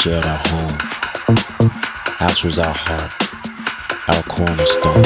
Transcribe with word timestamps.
shared 0.00 0.24
our 0.24 0.40
home. 0.48 0.78
House 2.16 2.42
was 2.42 2.58
our 2.58 2.72
heart, 2.72 3.12
our 4.08 4.22
cornerstone. 4.32 5.04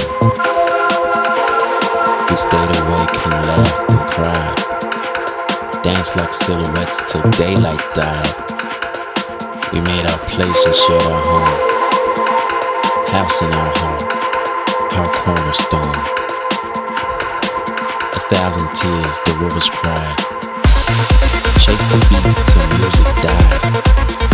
We 2.31 2.37
stayed 2.39 2.71
awake 2.79 3.15
and 3.27 3.35
laughed 3.43 3.91
and 3.91 4.05
cried. 4.07 5.83
Danced 5.83 6.15
like 6.15 6.33
silhouettes 6.33 7.03
till 7.11 7.27
daylight 7.33 7.83
died. 7.99 8.35
We 9.73 9.81
made 9.81 10.07
our 10.07 10.21
place 10.31 10.63
and 10.63 10.77
shared 10.77 11.07
our 11.11 11.23
home. 11.27 11.59
House 13.11 13.43
in 13.43 13.51
our 13.51 13.73
heart, 13.75 14.07
our 14.95 15.11
cornerstone. 15.11 15.99
A 18.15 18.21
thousand 18.31 18.69
tears 18.79 19.17
the 19.27 19.35
rivers 19.43 19.69
cried. 19.71 20.19
Chase 21.59 21.83
the 21.91 21.99
beats 22.15 22.39
till 22.47 22.63
music 22.79 23.11
died. 23.27 24.34